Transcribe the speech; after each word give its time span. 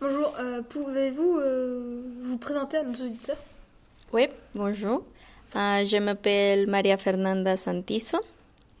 Bonjour, 0.00 0.32
euh, 0.38 0.62
pouvez-vous 0.62 1.38
euh, 1.38 2.02
vous 2.22 2.38
présenter 2.38 2.78
à 2.78 2.82
nos 2.84 2.94
auditeurs? 2.94 3.36
Oui, 4.12 4.28
bonjour. 4.54 5.04
Euh, 5.56 5.84
je 5.84 5.98
m'appelle 5.98 6.66
Maria 6.66 6.96
Fernanda 6.96 7.56
Santizo 7.56 8.18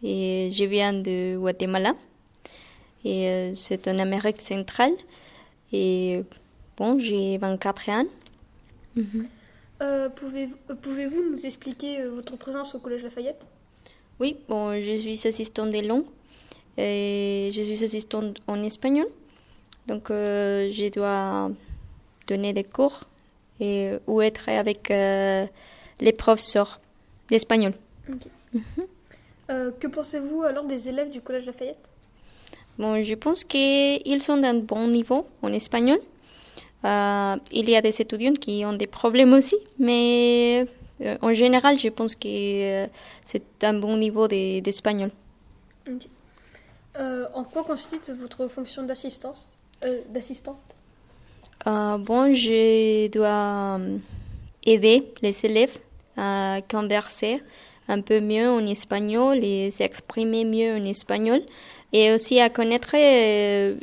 et 0.02 0.48
je 0.50 0.64
viens 0.64 0.92
de 0.92 1.36
Guatemala. 1.36 1.94
Et 3.04 3.52
c'est 3.54 3.86
en 3.88 3.98
Amérique 3.98 4.40
centrale. 4.40 4.92
Et 5.72 6.22
bon, 6.76 6.98
j'ai 6.98 7.38
24 7.38 7.88
ans. 7.90 8.04
Euh, 9.82 10.08
Pouvez-vous 10.08 10.56
pouvez-vous 10.82 11.22
nous 11.32 11.46
expliquer 11.46 12.04
votre 12.04 12.36
présence 12.36 12.74
au 12.74 12.78
Collège 12.78 13.02
Lafayette? 13.02 13.42
Oui, 14.18 14.36
bon, 14.48 14.80
je 14.80 14.94
suis 14.96 15.26
assistante 15.26 15.70
de 15.70 15.86
langue 15.86 16.04
et 16.76 17.50
je 17.52 17.62
suis 17.62 17.84
assistante 17.84 18.40
en 18.46 18.62
espagnol. 18.62 19.06
Donc, 19.90 20.08
euh, 20.10 20.70
je 20.70 20.88
dois 20.88 21.50
donner 22.28 22.52
des 22.52 22.62
cours 22.62 22.98
et, 23.58 23.92
ou 24.06 24.22
être 24.22 24.48
avec 24.48 24.88
euh, 24.90 25.46
les 26.00 26.12
professeurs 26.12 26.80
d'espagnol. 27.28 27.72
Euh, 29.50 29.72
Que 29.80 29.88
pensez-vous 29.88 30.42
alors 30.44 30.64
des 30.64 30.88
élèves 30.88 31.10
du 31.10 31.20
Collège 31.20 31.46
Lafayette? 31.46 31.84
Bon, 32.78 33.02
je 33.02 33.14
pense 33.16 33.42
qu'ils 33.42 34.22
sont 34.22 34.36
d'un 34.36 34.54
bon 34.54 34.86
niveau 34.86 35.26
en 35.42 35.52
espagnol. 35.52 35.98
Il 36.84 37.68
y 37.68 37.76
a 37.76 37.82
des 37.82 38.00
étudiants 38.00 38.34
qui 38.34 38.64
ont 38.64 38.72
des 38.72 38.86
problèmes 38.86 39.32
aussi, 39.34 39.56
mais 39.78 40.66
en 41.20 41.32
général, 41.32 41.78
je 41.80 41.88
pense 41.88 42.14
que 42.14 42.86
c'est 43.24 43.64
un 43.64 43.74
bon 43.74 43.96
niveau 43.96 44.28
de- 44.28 44.60
d'espagnol. 44.60 45.10
En 47.34 47.44
quoi 47.44 47.64
consiste 47.64 48.12
votre 48.14 48.46
fonction 48.48 48.82
d'assistance? 48.84 49.56
Euh, 49.84 50.00
D'assistante 50.08 50.58
Euh, 51.66 51.98
bon, 51.98 52.32
je 52.32 53.08
dois 53.08 53.78
euh, 53.78 53.98
aider 54.64 55.12
les 55.20 55.44
élèves 55.44 55.76
à 56.16 56.60
converser 56.70 57.42
un 57.88 58.00
peu 58.00 58.20
mieux 58.20 58.48
en 58.48 58.64
espagnol 58.66 59.44
et 59.44 59.70
s'exprimer 59.70 60.44
mieux 60.44 60.74
en 60.74 60.84
espagnol 60.84 61.42
et 61.92 62.12
aussi 62.12 62.40
à 62.40 62.48
connaître 62.48 62.94
euh, 62.94 63.76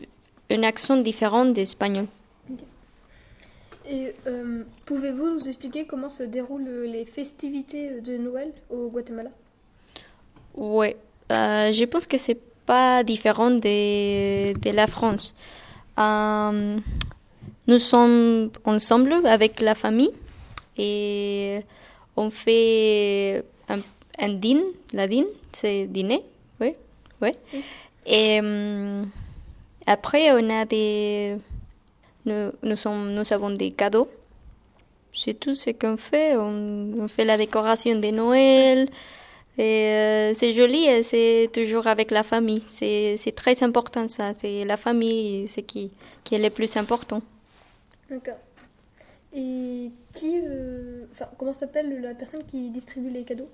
un 0.50 0.64
accent 0.64 0.98
différent 0.98 1.46
d'espagnol. 1.46 2.08
Et 3.90 4.14
euh, 4.26 4.64
pouvez-vous 4.86 5.30
nous 5.30 5.48
expliquer 5.48 5.86
comment 5.86 6.10
se 6.10 6.24
déroulent 6.24 6.86
les 6.88 7.06
festivités 7.06 8.02
de 8.02 8.18
Noël 8.18 8.52
au 8.70 8.90
Guatemala? 8.90 9.30
Oui, 10.56 10.96
euh, 11.32 11.72
je 11.72 11.86
pense 11.86 12.08
que 12.08 12.18
c'est 12.18 12.40
pas 12.66 13.04
différent 13.04 13.52
de, 13.52 14.54
de 14.54 14.70
la 14.72 14.88
France. 14.88 15.36
Euh, 15.98 16.78
nous 17.68 17.80
sommes 17.80 18.52
ensemble 18.66 19.14
avec 19.26 19.62
la 19.62 19.76
famille 19.76 20.12
et 20.78 21.62
on 22.16 22.30
fait 22.30 23.44
un, 23.68 23.78
un 24.20 24.34
dîner. 24.34 24.64
La 24.94 25.08
dîne, 25.08 25.26
c'est 25.52 25.88
dîner, 25.88 26.24
oui, 26.62 26.74
oui. 27.22 27.32
Oui. 27.54 27.64
Et 28.06 28.40
euh, 28.42 29.04
après, 29.86 30.32
on 30.32 30.50
a 30.50 30.66
des, 30.66 31.38
nous, 32.26 32.52
nous, 32.64 32.76
sommes, 32.76 33.14
nous 33.14 33.34
avons 33.34 33.50
des 33.50 33.72
cadeaux. 33.72 34.08
C'est 35.12 35.40
tout 35.40 35.56
ce 35.56 35.72
qu'on 35.72 35.98
fait. 35.98 36.38
On, 36.38 36.94
on 37.02 37.08
fait 37.08 37.26
la 37.26 37.38
décoration 37.38 38.00
de 38.00 38.08
Noël. 38.12 38.88
Et 39.58 39.64
euh, 39.64 40.34
c'est 40.36 40.52
joli 40.52 40.86
et 40.86 41.02
c'est 41.02 41.50
toujours 41.52 41.88
avec 41.88 42.12
la 42.12 42.24
famille. 42.24 42.64
C'est 42.70 43.34
très 43.36 43.64
important 43.64 44.08
ça. 44.08 44.34
C'est 44.34 44.66
la 44.66 44.78
famille, 44.78 45.48
c'est 45.48 45.64
qui, 45.64 45.92
qui 46.24 46.36
est 46.36 46.40
le 46.40 46.52
plus 46.52 46.78
important. 46.78 47.22
D'accord. 48.10 48.38
Et 49.34 49.92
qui, 50.14 50.40
euh, 50.44 51.06
enfin, 51.12 51.28
comment 51.38 51.54
s'appelle 51.54 52.02
la 52.02 52.14
personne 52.14 52.44
qui 52.44 52.70
distribue 52.70 53.10
les 53.10 53.24
cadeaux? 53.24 53.50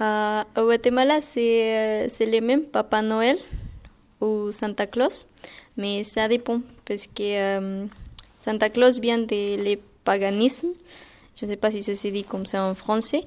Euh, 0.00 0.42
au 0.56 0.64
Guatemala, 0.64 1.20
c'est 1.20 1.76
euh, 1.76 2.06
c'est 2.08 2.26
le 2.26 2.40
même 2.40 2.62
Papa 2.62 3.02
Noël 3.02 3.36
ou 4.20 4.50
Santa 4.52 4.86
Claus, 4.86 5.26
mais 5.76 6.04
ça 6.04 6.28
dépend 6.28 6.60
parce 6.84 7.06
que 7.06 7.86
Santa 8.34 8.70
Claus 8.70 8.98
vient 9.00 9.18
de 9.18 9.62
le 9.62 9.76
paganisme. 10.04 10.68
Je 11.36 11.44
ne 11.44 11.50
sais 11.50 11.56
pas 11.56 11.70
si 11.70 11.82
ça 11.82 11.94
se 11.94 12.08
dit 12.08 12.24
comme 12.24 12.46
ça 12.46 12.64
en 12.64 12.74
français. 12.74 13.22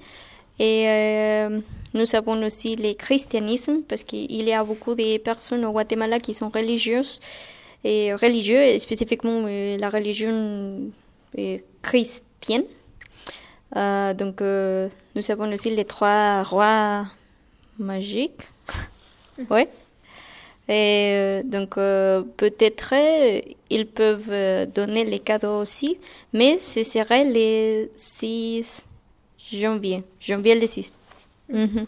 Et 0.61 0.87
euh, 0.87 1.59
nous 1.95 2.15
avons 2.15 2.39
aussi 2.43 2.75
le 2.75 2.93
christianisme 2.93 3.81
parce 3.87 4.03
qu'il 4.03 4.43
y 4.43 4.53
a 4.53 4.63
beaucoup 4.63 4.93
de 4.93 5.17
personnes 5.17 5.65
au 5.65 5.71
Guatemala 5.71 6.19
qui 6.19 6.35
sont 6.35 6.49
religieuses 6.49 7.19
et 7.83 8.13
religieux, 8.13 8.61
et 8.61 8.77
spécifiquement 8.77 9.43
euh, 9.47 9.75
la 9.77 9.89
religion 9.89 10.91
euh, 11.39 11.57
chrétienne. 11.81 12.65
Euh, 13.75 14.13
donc, 14.13 14.41
nous 14.41 15.31
avons 15.31 15.51
aussi 15.51 15.71
les 15.71 15.85
trois 15.85 16.43
rois 16.43 17.07
magiques. 17.79 18.43
ouais. 19.49 19.67
Et 20.69 21.41
donc, 21.45 21.73
peut-être 21.73 22.93
ils 23.71 23.87
peuvent 23.87 24.67
donner 24.71 25.05
les 25.05 25.19
cadeaux 25.19 25.59
aussi, 25.59 25.97
mais 26.33 26.59
ce 26.59 26.83
serait 26.83 27.25
le 27.25 27.89
6 27.95 28.85
janvier. 29.51 30.03
Janvier 30.19 30.59
le 30.59 30.67
6. 30.67 30.93
Mhm. 31.49 31.85